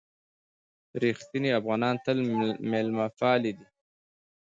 [1.03, 2.17] رښتیني افغانان تل
[2.69, 3.67] مېلمه پالي دي.